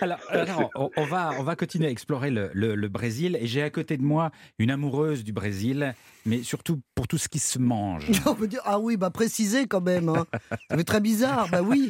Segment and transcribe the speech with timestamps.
[0.00, 3.38] Alors, alors, on, on va, on va continuer à explorer le, le- le Brésil.
[3.40, 7.28] Et j'ai à côté de moi une amoureuse du Brésil, mais surtout pour tout ce
[7.28, 8.06] qui se mange.
[8.26, 10.08] On peut dire, ah oui, bah précisez quand même.
[10.08, 10.26] Hein.
[10.70, 11.88] Ça fait très bizarre, bah oui.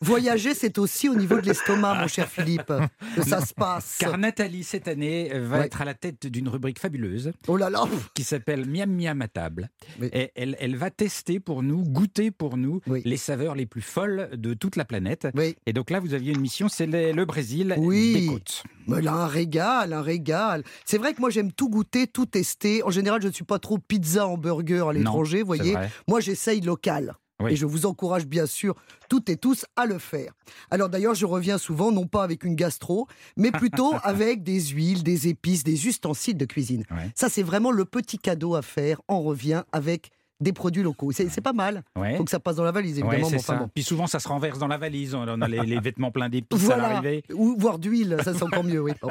[0.00, 2.72] Voyager, c'est aussi au niveau de l'estomac, mon cher Philippe,
[3.16, 3.96] que ça se passe.
[3.98, 5.66] Car Nathalie, cette année, va Ouais.
[5.66, 9.28] être à la tête d'une rubrique fabuleuse Oh là là qui s'appelle Miam Miam à
[9.28, 9.70] table.
[10.00, 10.08] Oui.
[10.12, 13.02] Et elle, elle va tester pour nous, goûter pour nous, Oui.
[13.04, 15.28] les saveurs les plus folles de toute la planète.
[15.34, 18.12] Oui, Et donc là, vous aviez une mission, c'est le, le Brésil Oui.
[18.12, 18.62] des côtes.
[18.86, 20.62] mais là, un régal, un régal.
[20.84, 22.82] C'est vrai que moi, j'aime tout goûter, tout tester.
[22.84, 25.74] En général, je ne suis pas trop pizza, hamburger à l'étranger, vous voyez.
[26.06, 27.14] Moi, j'essaye local.
[27.42, 27.52] Oui.
[27.52, 28.76] Et je vous encourage bien sûr
[29.08, 30.32] toutes et tous à le faire.
[30.70, 35.02] Alors d'ailleurs, je reviens souvent non pas avec une gastro, mais plutôt avec des huiles,
[35.02, 36.84] des épices, des ustensiles de cuisine.
[36.92, 37.10] Ouais.
[37.16, 39.00] Ça, c'est vraiment le petit cadeau à faire.
[39.08, 40.10] On revient avec
[40.40, 41.12] des produits locaux.
[41.12, 41.82] C'est pas mal.
[41.96, 42.16] Ouais.
[42.16, 43.36] Faut que ça passe dans la valise, Ouais, évidemment.
[43.38, 43.70] enfin bon.
[43.74, 45.14] Puis souvent, ça se renverse dans la valise.
[45.14, 47.22] On a les, les vêtements pleins d'épices à Voilà, l'arrivée.
[47.32, 48.80] ou voire d'huile, ça c'est encore mieux.
[48.80, 48.92] Oui.
[49.00, 49.10] Bon.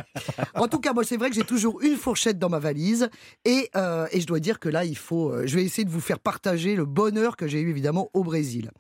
[0.56, 3.10] En tout cas, moi c'est vrai que j'ai toujours une fourchette dans ma valise
[3.46, 5.90] et, euh, et je dois dire que là il faut, euh, je vais essayer de
[5.90, 8.72] vous faire partager le bonheur que j'ai eu évidemment au Brésil.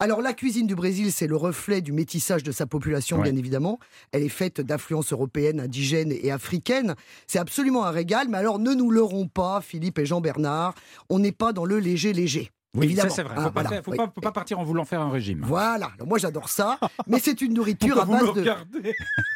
[0.00, 3.24] Alors la cuisine du Brésil c'est le reflet du métissage de sa population Ouais.
[3.24, 3.78] bien évidemment.
[4.12, 6.94] Elle est faite d'influences européennes, indigènes et africaines.
[7.26, 8.28] C'est absolument un régal.
[8.28, 10.74] Mais alors ne nous leurrons pas, Philippe et Jean Bernard,
[11.10, 12.50] on n'est pas dans le léger léger.
[12.76, 13.08] Oui, évidemment.
[13.08, 13.34] ça c'est vrai.
[13.36, 13.96] Ah, Faut, pas, voilà, faire- faut oui.
[13.96, 15.40] pas, faut pas partir en voulant faire un régime.
[15.42, 18.44] Voilà, Alors, moi j'adore ça, mais c'est une nourriture à base de.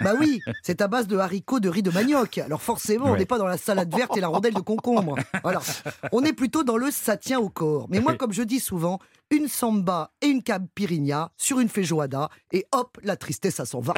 [0.02, 2.36] Bah oui, c'est à base de haricots, de riz de manioc.
[2.38, 5.16] Alors forcément, on n'est pas dans la salade verte et la rondelle de concombre.
[5.42, 5.60] Voilà.
[6.12, 7.86] On est plutôt dans le ça tient au corps.
[7.88, 8.98] Mais moi, comme je dis souvent,
[9.30, 13.94] une samba et une caipirinha sur une feijoada et hop, la tristesse, ça s'en va.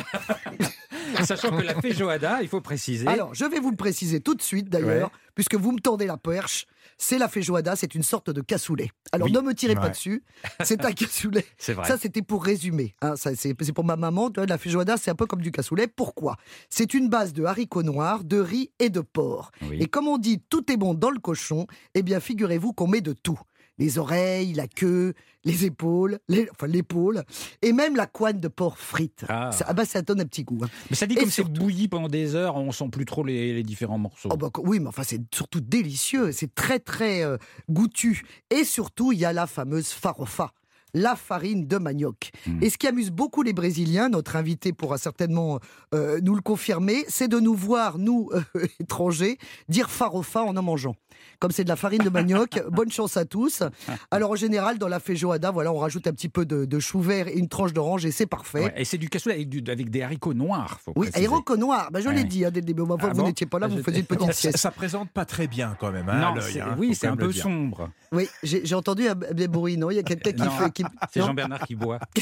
[1.25, 3.07] Sachant que la feijoada, il faut préciser.
[3.07, 5.19] Alors, je vais vous le préciser tout de suite d'ailleurs, Ouais.
[5.35, 6.67] puisque vous me tendez la perche.
[6.97, 8.91] C'est la feijoada, c'est une sorte de cassoulet.
[9.13, 9.33] Alors Oui.
[9.33, 10.23] ne me tirez pas dessus,
[10.63, 11.45] c'est un cassoulet.
[11.59, 11.87] c'est vrai.
[11.89, 12.95] Ça, c'était pour résumer.
[13.03, 13.15] hein.
[13.17, 14.31] C'est pour ma maman.
[14.49, 15.89] La feijoada, c'est un peu comme du cassoulet.
[15.89, 16.37] Pourquoi?
[16.71, 19.51] C'est une base de haricots noirs, de riz et de porc.
[19.69, 19.79] Oui.
[19.81, 23.01] Et comme on dit, tout est bon dans le cochon, eh bien, figurez-vous qu'on met
[23.01, 23.41] de tout.
[23.79, 25.15] Les oreilles, la queue,
[25.45, 27.25] les épaules, les- enfin l'épaule,
[27.61, 29.25] et même la couenne de porc frite.
[29.29, 29.51] Ah.
[29.53, 30.61] Ça, ah bah, ça donne un petit goût.
[30.65, 30.69] hein.
[30.91, 33.53] Mais ça dit Et comme c'est bouilli pendant des heures, on sent plus trop les,
[33.53, 34.29] les différents morceaux.
[34.33, 36.31] Oh bah, oui, mais enfin, c'est surtout délicieux.
[36.33, 37.37] C'est très, très euh,
[37.69, 38.25] goûtu.
[38.51, 40.53] Et surtout, il y a la fameuse farofa.
[40.95, 42.31] La farine de manioc.
[42.47, 42.63] Mm.
[42.63, 45.59] Et ce qui amuse beaucoup les Brésiliens, notre invité pourra certainement
[45.95, 49.39] euh, nous le confirmer, c'est de nous voir, nous, euh, étrangers,
[49.69, 50.95] dire farofa en en mangeant.
[51.41, 53.63] Comme c'est de la farine de manioc, bonne chance à tous.
[54.11, 57.01] Alors en général, dans la feijoada, voilà, on rajoute un petit peu de, de chou
[57.01, 58.65] vert et une tranche d'orange et c'est parfait.
[58.65, 60.81] Ouais, et c'est du cassoulet avec, du- avec des haricots noirs.
[60.85, 61.27] Faut Oui, préciser.
[61.27, 62.15] aéroco noir, bah, je Ouais.
[62.15, 62.83] l'ai dit hein, dès le début.
[62.89, 64.59] Ah vous bon n'étiez pas là, Ah, vous faisiez une petite Ça, sieste.
[64.59, 67.17] ça présente pas très bien quand même, hein, à Non, l'œil, hein, oui, c'est un
[67.17, 67.91] peu sombre.
[68.13, 69.91] Oui, j'ai entendu des bruits, non?
[69.91, 70.71] Il y a quelqu'un qui fait.
[70.73, 71.99] qui- C'est Jean-Bernard qui boit.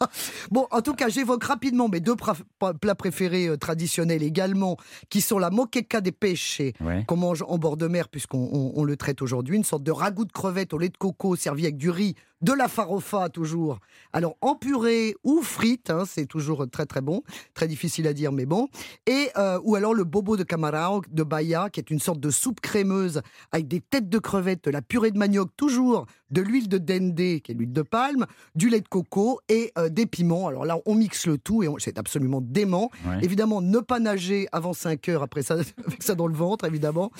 [0.50, 4.76] Bon, en tout cas, j'évoque rapidement mes deux plats préférés euh, traditionnels également,
[5.08, 7.04] qui sont la moqueca des pêches Ouais.
[7.06, 9.90] qu'on mange en bord de mer, puisqu'on on- on le traite aujourd'hui, une sorte de
[9.90, 13.78] ragoût de crevettes au lait de coco servi avec du riz, de la farofa toujours.
[14.12, 17.22] Alors en purée ou frite, hein, c'est toujours très très bon,
[17.54, 18.68] très difficile à dire, mais bon.
[19.06, 22.30] Et euh, ou alors le bobo de camarao de Bahia, qui est une sorte de
[22.30, 26.68] soupe crémeuse avec des têtes de crevettes, de la purée de manioc toujours, de l'huile
[26.68, 30.48] de dende, qui est l'huile de palme, du lait de coco et euh, des piments.
[30.48, 32.90] Alors là, on mixe le tout et c'est absolument dément.
[33.06, 33.18] Ouais.
[33.22, 35.54] Évidemment, ne pas nager avant 5 heures après ça,
[35.86, 37.10] avec ça dans le ventre, évidemment.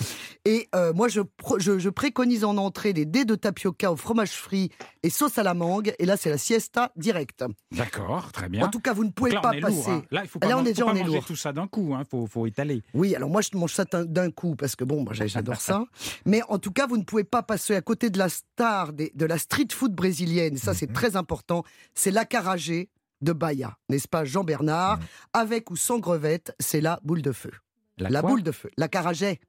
[0.45, 3.95] Et euh, moi, je, pro- je, je préconise en entrée les dés de tapioca au
[3.95, 4.69] fromage frit
[5.03, 5.93] et sauce à la mangue.
[5.99, 7.43] Et là, c'est la siesta directe.
[7.71, 8.65] D'accord, très bien.
[8.65, 9.61] En tout cas, vous ne pouvez là, pas passer.
[9.75, 9.89] lourd.
[9.89, 10.03] hein.
[10.11, 11.25] Là, il faut pas, Là, on est déjà- manger lourd.
[11.25, 11.95] tout ça d'un coup.
[11.97, 12.81] Il faut, faut étaler.
[12.93, 15.83] Oui, alors moi, je mange ça d'un- coup parce que bon, moi, j'adore ça.
[16.25, 19.11] Mais en tout cas, vous ne pouvez pas passer à côté de la star des-
[19.15, 20.57] de la street food brésilienne.
[20.57, 20.77] Ça, Mhm.
[20.77, 21.63] c'est très important.
[21.95, 22.89] C'est l'acarajé
[23.21, 25.05] de Bahia, n'est-ce pas, Jean-Bernard Mhm.
[25.33, 27.51] Avec ou sans grevette, c'est la boule de feu.
[27.97, 28.29] La quoi?
[28.29, 28.69] boule de feu.
[28.77, 29.39] L'acarajé.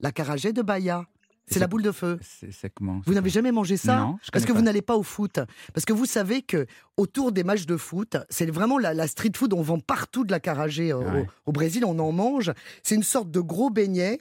[0.00, 1.04] L'acarajé de Bahia.
[1.46, 2.18] C'est la boule de feu.
[2.50, 4.58] C'est comment Vous n'avez jamais mangé ça Non, je Parce que pas.
[4.58, 5.40] vous n'allez pas au foot.
[5.74, 6.66] Parce que vous savez que
[6.96, 9.52] autour des matchs de foot, c'est vraiment la, la street food.
[9.52, 11.26] On vend partout de la caragée au, Ouais.
[11.46, 11.84] au Brésil.
[11.84, 12.52] On en mange.
[12.82, 14.20] C'est une sorte de gros beignet.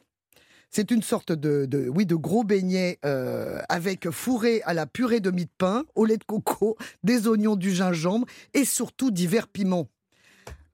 [0.70, 5.20] C'est une sorte de, de- oui, de gros beignet euh, avec fourré à la purée
[5.20, 8.26] de mie de pain, au lait de coco, des oignons, du gingembre
[8.56, 9.88] et surtout divers piments.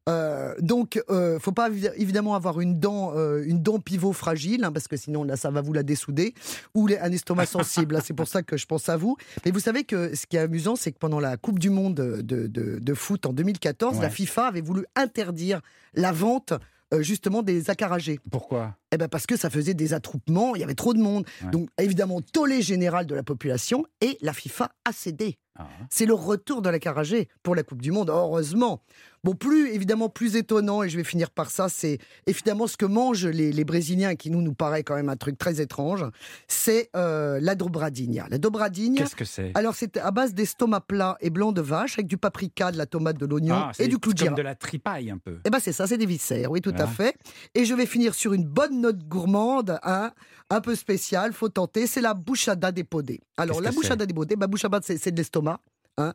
[0.10, 4.64] Euh, donc, euh, faut pas évi- évidemment avoir une dent, euh, une dent pivot fragile,
[4.64, 6.34] hein, parce que sinon là, ça va vous la dessouder,
[6.74, 8.00] ou les- un estomac sensible.
[8.04, 9.16] c'est pour ça que je pense à vous.
[9.46, 11.96] Mais vous savez que ce qui est amusant, c'est que pendant la Coupe du Monde
[11.96, 14.10] de, de- de foot en 2014, la.
[14.10, 15.62] FIFA avait voulu interdire
[15.94, 16.54] la vente
[16.94, 18.20] euh, justement des acaragés.
[18.32, 18.76] Pourquoi?
[18.92, 21.24] Eh ben parce que ça faisait des attroupements, il y avait trop de monde.
[21.44, 21.52] Ouais.
[21.52, 25.38] Donc évidemment, tollé général de la population et la FIFA a cédé.
[25.60, 25.68] Ah.
[25.90, 28.82] C'est le retour de la carragée pour la Coupe du Monde, heureusement.
[29.26, 32.86] Bon, plus évidemment plus étonnant, et je vais finir par ça, c'est évidemment ce que
[32.86, 36.06] mangent les, les Brésiliens, qui nous nous paraît quand même un truc très étrange,
[36.48, 38.28] c'est euh, la dobradinha.
[38.30, 39.52] La dobradinha, Qu'est-ce que c'est?
[39.56, 42.86] alors c'est à base d'estomac plat et blanc de vache, avec du paprika, de la
[42.86, 45.40] tomate, de l'oignon Ah, et du clou de comme de la tripaille un peu.
[45.44, 46.88] Eh ben c'est ça, c'est des viscères, oui, tout à Voilà.
[46.92, 47.16] fait.
[47.56, 50.12] Et je vais finir sur une bonne note gourmande, hein,
[50.50, 53.20] un peu spéciale, faut tenter, c'est la bouchada des podés.
[53.36, 55.49] Alors la bouchada des podés, bah, bouchada c'est c'est de l'estomac.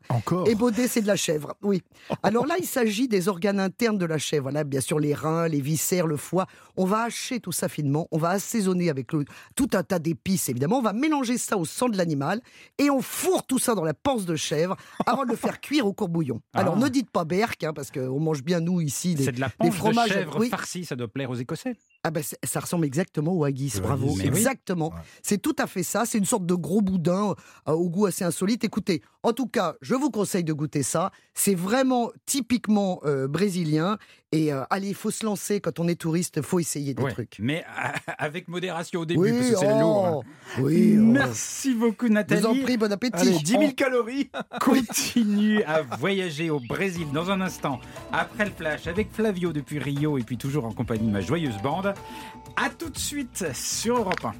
[0.08, 1.82] Encore Et Baudet, c'est de la chèvre, oui.
[2.22, 4.44] Alors là, il s'agit des organes internes de la chèvre.
[4.44, 6.46] Voilà, bien sûr, les reins, les viscères, le foie.
[6.76, 8.08] On va hacher tout ça finement.
[8.10, 9.24] On va assaisonner avec le-
[9.56, 10.78] tout un tas d'épices, évidemment.
[10.78, 12.40] On va mélanger ça au sang de l'animal
[12.78, 14.76] et on fourre tout ça dans la panse de chèvre
[15.06, 16.40] avant de le faire cuire au courbouillon.
[16.52, 16.80] Alors Ah.
[16.80, 19.48] ne dites pas berk, hein, parce qu'on mange bien, nous, ici, des, C'est de la
[19.48, 20.08] des panse de fromages.
[20.10, 20.48] chèvre oui.
[20.48, 21.76] farcie, ça doit plaire aux Écossais.
[22.06, 24.08] Ah ben, ça ressemble exactement au haggis, bravo.
[24.14, 24.26] oui.
[24.26, 24.90] Exactement.
[24.90, 25.00] Ouais.
[25.22, 26.04] C'est tout à fait ça.
[26.04, 27.34] C'est une sorte de gros boudin
[27.66, 28.62] euh, au goût assez insolite.
[28.62, 31.12] Écoutez, en tout cas, je vous conseille de goûter ça.
[31.32, 33.96] C'est vraiment typiquement euh, brésilien.
[34.32, 36.34] Et euh, allez, il faut se lancer quand on est touriste.
[36.36, 37.12] Il faut essayer des Ouais.
[37.12, 37.36] trucs.
[37.38, 37.64] Mais
[38.18, 40.06] avec modération au début, parce que c'est oh, lourd.
[40.26, 40.60] hein.
[40.60, 41.02] Oui, oh.
[41.02, 42.40] Merci beaucoup Je Nathalie.
[42.42, 43.16] vous en prie, bon appétit.
[43.16, 44.28] Allez, 10 000 On- calories
[44.60, 47.80] continue à voyager au Brésil dans un instant,
[48.12, 51.56] après le flash, avec Flavio depuis Rio et puis toujours en compagnie de ma joyeuse
[51.62, 51.93] bande.
[52.56, 54.32] A tout de suite sur Europe 1.